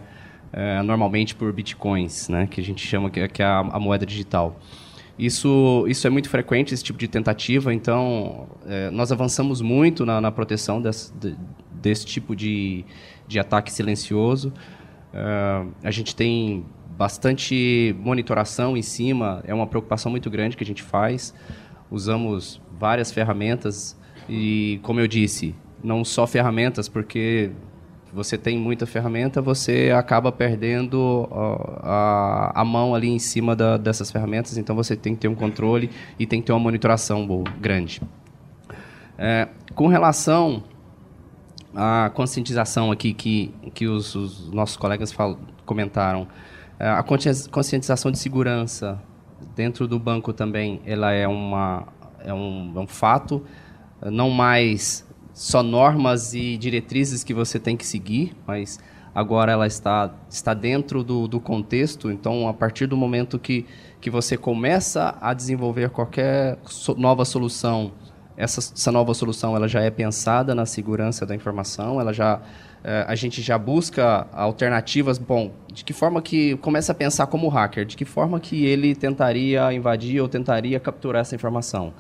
é, 0.51 0.81
normalmente 0.81 1.36
por 1.36 1.51
bitcoins, 1.51 2.29
né, 2.29 2.47
que 2.47 2.60
a 2.60 2.63
gente 2.63 2.86
chama 2.86 3.10
que, 3.10 3.27
que 3.27 3.41
é 3.41 3.45
a, 3.45 3.60
a, 3.60 3.79
moeda 3.79 4.05
digital. 4.05 4.60
Isso, 5.17 5.86
isso 5.88 6.05
é 6.05 6.10
muito 6.10 6.29
frequente, 6.29 6.73
esse 6.73 6.84
tipo 6.84 6.99
de 6.99 7.08
tentativa, 7.08 7.73
então 7.73 8.47
é, 8.65 8.89
nós 8.89 9.12
avançamos 9.12 9.62
muito 9.62 10.05
na, 10.05 10.19
na 10.19 10.31
proteção 10.31 10.81
desse, 10.81 11.13
de, 11.13 11.36
desse 11.71 12.05
tipo 12.05 12.36
de, 12.36 12.84
de 13.27 13.39
ataque 13.39 13.71
silencioso. 13.71 14.51
Uh, 15.13 15.71
a 15.81 15.91
gente 15.91 16.13
tem 16.13 16.65
bastante 16.97 17.95
monitoração 17.99 18.75
em 18.77 18.81
cima, 18.81 19.43
é 19.45 19.53
uma 19.53 19.67
preocupação 19.67 20.10
muito 20.12 20.29
grande 20.29 20.55
que 20.55 20.63
a 20.63 20.67
gente 20.67 20.84
faz. 20.84 21.34
Usamos 21.91 22.62
várias 22.79 23.12
ferramentas 23.12 23.97
e, 24.29 24.79
como 24.84 24.99
eu 24.99 25.08
disse, 25.08 25.55
não 25.84 26.03
só 26.03 26.25
ferramentas, 26.25 26.89
porque 26.89 27.51
você 28.13 28.38
tem 28.38 28.58
muita 28.58 28.86
ferramenta, 28.86 29.41
você 29.41 29.91
acaba 29.95 30.31
perdendo 30.31 31.27
a, 31.84 32.62
a, 32.62 32.65
mão 32.65 32.95
ali 32.95 33.10
em 33.10 33.19
cima 33.19 33.55
da, 33.55 33.75
dessas 33.75 34.10
ferramentas, 34.10 34.58
então 34.58 34.73
você 34.73 34.95
tem 34.95 35.13
que 35.13 35.21
ter 35.21 35.27
um 35.27 35.36
controle 35.36 35.89
e 36.17 36.25
tem 36.25 36.39
que 36.39 36.47
ter 36.47 36.53
uma 36.53 36.60
monitoração 36.60 37.27
boa, 37.27 37.43
grande. 37.60 38.01
É, 39.17 39.49
com 39.73 39.88
relação 39.88 40.63
à 41.75 42.10
conscientização 42.13 42.89
aqui 42.89 43.13
que, 43.13 43.53
que 43.73 43.86
os, 43.86 44.15
os 44.15 44.49
nossos 44.49 44.77
colegas 44.77 45.12
fal, 45.12 45.38
comentaram, 45.65 46.25
a 46.79 47.03
conscientização 47.03 48.11
de 48.11 48.17
segurança 48.17 49.01
dentro 49.55 49.88
do 49.88 49.99
banco 49.99 50.33
também 50.33 50.81
ela 50.85 51.11
é, 51.11 51.27
uma, 51.27 51.88
é, 52.23 52.33
um, 52.33 52.73
é 52.75 52.79
um 52.79 52.88
fato, 52.88 53.43
não 54.01 54.29
mais 54.29 55.05
só 55.33 55.61
normas 55.61 56.33
e 56.33 56.57
diretrizes 56.57 57.23
que 57.23 57.33
você 57.33 57.59
tem 57.59 57.75
que 57.75 57.85
seguir, 57.85 58.35
mas 58.47 58.79
agora 59.13 59.51
ela 59.51 59.67
está, 59.67 60.13
está 60.29 60.53
dentro 60.53 61.03
do, 61.03 61.27
do 61.27 61.39
contexto, 61.39 62.11
então 62.11 62.47
a 62.47 62.53
partir 62.53 62.88
do 62.88 62.97
momento 62.97 63.39
que, 63.39 63.65
que 64.01 64.09
você 64.09 64.38
começa 64.38 65.17
a 65.21 65.33
desenvolver 65.33 65.89
qualquer 65.89 66.57
so, 66.65 66.95
nova 66.95 67.23
solução, 67.25 67.93
essa, 68.38 68.59
essa 68.59 68.91
nova 68.91 69.13
solução 69.13 69.55
ela 69.55 69.67
já 69.67 69.81
é 69.81 69.89
pensada 69.89 70.53
na 70.53 70.65
segurança 70.65 71.25
da 71.25 71.33
informação, 71.33 71.99
ela 71.99 72.13
já 72.13 72.41
é, 72.41 72.41
a 73.08 73.15
gente 73.15 73.41
já 73.41 73.58
busca 73.58 74.28
alternativas. 74.32 75.17
Bom, 75.17 75.52
de 75.74 75.84
que 75.84 75.91
forma 75.91 76.21
que 76.21 76.56
começa 76.58 76.91
a 76.91 76.95
pensar 76.95 77.28
como 77.28 77.48
hacker? 77.48 77.86
De 77.86 77.98
que 77.98 78.06
forma 78.06 78.39
que 78.39 78.65
ele 78.65 78.93
tentaria 78.93 79.74
invadir 79.74 80.21
ou 80.21 80.28
tentaria 80.28 80.80
capturar 80.80 81.21
essa 81.21 81.34
informação? 81.34 81.93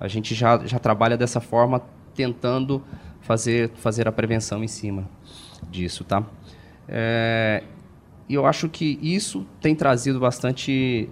A 0.00 0.08
gente 0.08 0.34
já, 0.34 0.58
já 0.66 0.80
trabalha 0.80 1.16
dessa 1.16 1.40
forma, 1.40 1.80
tentando 2.14 2.82
fazer, 3.20 3.70
fazer 3.76 4.08
a 4.08 4.12
prevenção 4.12 4.64
em 4.64 4.68
cima 4.68 5.08
disso, 5.70 6.02
tá? 6.02 6.24
É, 6.88 7.62
e 8.28 8.34
eu 8.34 8.44
acho 8.44 8.68
que 8.68 8.98
isso 9.00 9.46
tem 9.60 9.74
trazido 9.74 10.18
bastante 10.18 11.08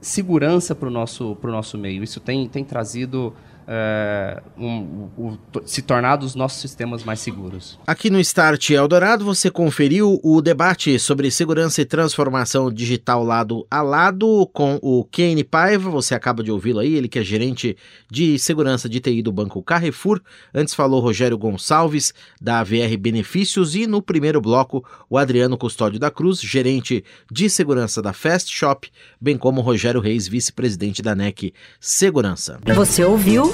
segurança 0.00 0.74
para 0.74 0.88
o 0.88 0.90
nosso, 0.90 1.36
nosso 1.42 1.78
meio. 1.78 2.02
Isso 2.02 2.20
tem, 2.20 2.46
tem 2.46 2.62
trazido 2.62 3.32
é, 3.66 4.42
um, 4.58 5.08
um, 5.16 5.38
se 5.64 5.82
tornar 5.82 6.22
os 6.22 6.34
nossos 6.34 6.60
sistemas 6.60 7.04
mais 7.04 7.20
seguros. 7.20 7.78
Aqui 7.86 8.10
no 8.10 8.20
Start 8.20 8.70
Eldorado 8.70 9.24
você 9.24 9.50
conferiu 9.50 10.20
o 10.22 10.40
debate 10.40 10.98
sobre 10.98 11.30
segurança 11.30 11.80
e 11.80 11.84
transformação 11.84 12.70
digital 12.70 13.24
lado 13.24 13.66
a 13.70 13.82
lado 13.82 14.48
com 14.52 14.78
o 14.82 15.04
Kane 15.04 15.44
Paiva, 15.44 15.90
você 15.90 16.14
acaba 16.14 16.42
de 16.42 16.50
ouvi-lo 16.50 16.80
aí, 16.80 16.94
ele 16.94 17.08
que 17.08 17.18
é 17.18 17.24
gerente 17.24 17.76
de 18.10 18.38
segurança 18.38 18.88
de 18.88 19.00
TI 19.00 19.22
do 19.22 19.32
Banco 19.32 19.62
Carrefour. 19.62 20.20
Antes 20.54 20.74
falou 20.74 21.00
Rogério 21.00 21.38
Gonçalves, 21.38 22.12
da 22.40 22.62
VR 22.62 22.96
Benefícios, 22.98 23.74
e 23.74 23.86
no 23.86 24.02
primeiro 24.02 24.40
bloco 24.40 24.84
o 25.08 25.16
Adriano 25.16 25.56
Custódio 25.56 25.98
da 25.98 26.10
Cruz, 26.10 26.40
gerente 26.40 27.04
de 27.30 27.48
segurança 27.48 28.02
da 28.02 28.12
Fast 28.12 28.54
Shop, 28.54 28.90
bem 29.20 29.38
como 29.38 29.60
Rogério 29.60 30.00
Reis, 30.00 30.28
vice-presidente 30.28 31.02
da 31.02 31.14
NEC 31.14 31.52
Segurança. 31.80 32.58
Você 32.74 33.04
ouviu 33.04 33.53